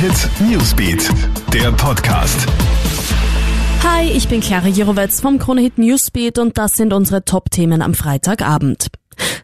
Hit 0.00 0.30
Newsbeat, 0.48 1.10
der 1.52 1.72
Podcast. 1.72 2.46
Hi, 3.82 4.08
ich 4.08 4.28
bin 4.28 4.40
Clara 4.40 4.68
Jirovetz 4.68 5.20
vom 5.20 5.40
Kronehit 5.40 5.76
Newsbeat 5.76 6.38
und 6.38 6.56
das 6.56 6.74
sind 6.74 6.92
unsere 6.92 7.24
Top-Themen 7.24 7.82
am 7.82 7.94
Freitagabend. 7.94 8.86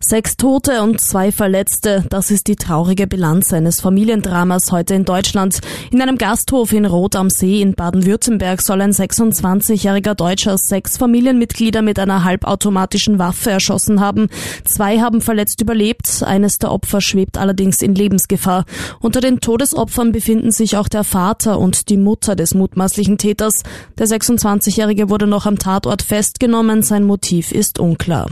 Sechs 0.01 0.37
Tote 0.37 0.83
und 0.83 1.01
zwei 1.01 1.33
Verletzte, 1.33 2.04
das 2.11 2.30
ist 2.30 2.46
die 2.46 2.57
traurige 2.57 3.07
Bilanz 3.07 3.53
eines 3.53 3.80
Familiendramas 3.80 4.73
heute 4.73 4.95
in 4.95 5.05
Deutschland. 5.05 5.61
In 5.91 6.03
einem 6.03 6.18
Gasthof 6.18 6.73
in 6.73 6.85
Rot 6.85 7.17
am 7.17 7.30
See 7.30 7.61
in 7.61 7.75
Baden-Württemberg 7.75 8.61
soll 8.62 8.80
ein 8.80 8.93
26-jähriger 8.93 10.14
Deutscher 10.14 10.59
sechs 10.59 10.96
Familienmitglieder 10.96 11.82
mit 11.82 11.99
einer 11.99 12.25
halbautomatischen 12.25 13.18
Waffe 13.18 13.50
erschossen 13.50 14.00
haben. 14.00 14.29
Zwei 14.64 15.00
haben 15.00 15.21
verletzt 15.21 15.61
überlebt, 15.61 16.22
eines 16.22 16.58
der 16.58 16.72
Opfer 16.72 17.00
schwebt 17.00 17.39
allerdings 17.39 17.82
in 17.82 17.95
Lebensgefahr. 17.95 18.64
Unter 19.00 19.21
den 19.21 19.40
Todesopfern 19.40 20.13
befinden 20.13 20.50
sich 20.50 20.76
auch 20.76 20.89
der 20.89 21.04
Vater 21.04 21.58
und 21.58 21.89
die 21.89 21.96
Mutter 21.96 22.36
des 22.36 22.54
mutmaßlichen 22.54 23.18
Täters. 23.18 23.63
Der 23.99 24.07
26-jährige 24.07 25.11
wurde 25.11 25.26
noch 25.26 25.46
am 25.46 25.58
Tatort 25.58 26.03
festgenommen, 26.03 26.82
sein 26.82 27.04
Motiv 27.04 27.53
ist 27.53 27.79
unklar. 27.79 28.29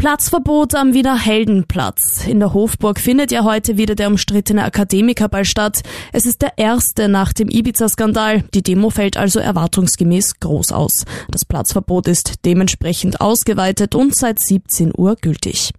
Platzverbot 0.00 0.74
am 0.76 0.94
Wiener 0.94 1.18
Heldenplatz. 1.18 2.26
In 2.26 2.40
der 2.40 2.54
Hofburg 2.54 2.98
findet 2.98 3.30
ja 3.30 3.44
heute 3.44 3.76
wieder 3.76 3.94
der 3.94 4.08
umstrittene 4.08 4.64
Akademikerball 4.64 5.44
statt. 5.44 5.82
Es 6.14 6.24
ist 6.24 6.40
der 6.40 6.56
erste 6.56 7.06
nach 7.06 7.34
dem 7.34 7.50
Ibiza-Skandal. 7.50 8.44
Die 8.54 8.62
Demo 8.62 8.88
fällt 8.88 9.18
also 9.18 9.40
erwartungsgemäß 9.40 10.40
groß 10.40 10.72
aus. 10.72 11.04
Das 11.30 11.44
Platzverbot 11.44 12.08
ist 12.08 12.46
dementsprechend 12.46 13.20
ausgeweitet 13.20 13.94
und 13.94 14.16
seit 14.16 14.38
17 14.38 14.92
Uhr 14.96 15.16
gültig. 15.16 15.74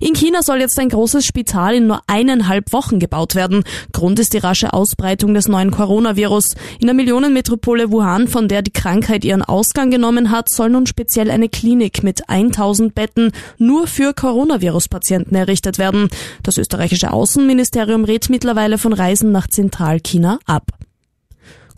In 0.00 0.14
China 0.14 0.42
soll 0.42 0.60
jetzt 0.60 0.78
ein 0.78 0.88
großes 0.88 1.24
Spital 1.24 1.74
in 1.74 1.86
nur 1.86 2.00
eineinhalb 2.06 2.72
Wochen 2.72 2.98
gebaut 2.98 3.34
werden. 3.34 3.64
Grund 3.92 4.18
ist 4.18 4.32
die 4.32 4.38
rasche 4.38 4.72
Ausbreitung 4.72 5.34
des 5.34 5.48
neuen 5.48 5.70
Coronavirus. 5.70 6.54
In 6.78 6.86
der 6.86 6.94
Millionenmetropole 6.94 7.90
Wuhan, 7.90 8.28
von 8.28 8.48
der 8.48 8.62
die 8.62 8.72
Krankheit 8.72 9.24
ihren 9.24 9.42
Ausgang 9.42 9.90
genommen 9.90 10.30
hat, 10.30 10.48
soll 10.48 10.70
nun 10.70 10.86
speziell 10.86 11.30
eine 11.30 11.48
Klinik 11.48 12.02
mit 12.02 12.28
1000 12.28 12.94
Betten 12.94 13.32
nur 13.58 13.86
für 13.86 14.14
Coronavirus-Patienten 14.14 15.34
errichtet 15.34 15.78
werden. 15.78 16.08
Das 16.42 16.58
österreichische 16.58 17.12
Außenministerium 17.12 18.04
rät 18.04 18.30
mittlerweile 18.30 18.78
von 18.78 18.92
Reisen 18.92 19.32
nach 19.32 19.48
Zentralchina 19.48 20.38
ab. 20.46 20.72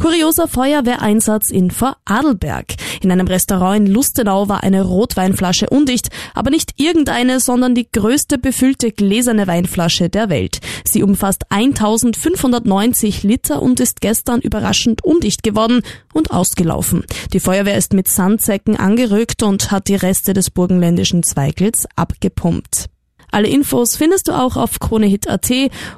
Kurioser 0.00 0.48
Feuerwehreinsatz 0.48 1.50
in 1.50 1.70
Vorarlberg. 1.70 2.74
In 3.00 3.10
einem 3.10 3.26
Restaurant 3.26 3.76
in 3.76 3.86
Lustenau 3.86 4.48
war 4.48 4.62
eine 4.62 4.82
Rotweinflasche 4.82 5.68
undicht, 5.70 6.10
aber 6.34 6.50
nicht 6.50 6.74
irgendeine, 6.76 7.40
sondern 7.40 7.74
die 7.74 7.90
größte 7.90 8.38
befüllte 8.38 8.92
gläserne 8.92 9.46
Weinflasche 9.46 10.08
der 10.08 10.28
Welt. 10.28 10.60
Sie 10.84 11.02
umfasst 11.02 11.44
1590 11.50 13.22
Liter 13.22 13.62
und 13.62 13.80
ist 13.80 14.00
gestern 14.00 14.40
überraschend 14.40 15.04
undicht 15.04 15.42
geworden 15.42 15.82
und 16.12 16.30
ausgelaufen. 16.30 17.04
Die 17.32 17.40
Feuerwehr 17.40 17.76
ist 17.76 17.94
mit 17.94 18.08
Sandsäcken 18.08 18.76
angerückt 18.76 19.42
und 19.42 19.70
hat 19.70 19.88
die 19.88 19.96
Reste 19.96 20.32
des 20.32 20.50
burgenländischen 20.50 21.22
Zweigels 21.22 21.86
abgepumpt. 21.96 22.86
Alle 23.32 23.48
Infos 23.48 23.96
findest 23.96 24.28
du 24.28 24.32
auch 24.32 24.56
auf 24.56 24.80
KroneHit.at 24.80 25.50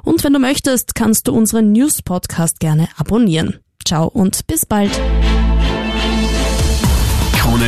und 0.03 0.23
wenn 0.23 0.33
du 0.33 0.39
möchtest, 0.39 0.95
kannst 0.95 1.27
du 1.27 1.33
unseren 1.33 1.71
News-Podcast 1.71 2.59
gerne 2.59 2.87
abonnieren. 2.97 3.59
Ciao 3.85 4.07
und 4.07 4.47
bis 4.47 4.65
bald. 4.65 4.91